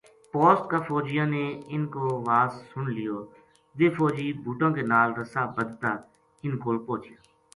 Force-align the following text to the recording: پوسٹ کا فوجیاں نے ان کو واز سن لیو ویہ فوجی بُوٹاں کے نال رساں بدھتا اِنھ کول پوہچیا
پوسٹ 0.31 0.61
کا 0.69 0.77
فوجیاں 0.87 1.27
نے 1.35 1.45
ان 1.73 1.81
کو 1.93 2.01
واز 2.27 2.51
سن 2.69 2.83
لیو 2.95 3.15
ویہ 3.77 3.89
فوجی 3.97 4.27
بُوٹاں 4.43 4.71
کے 4.75 4.83
نال 4.91 5.07
رساں 5.19 5.45
بدھتا 5.55 5.89
اِنھ 6.43 6.57
کول 6.63 6.77
پوہچیا 6.85 7.17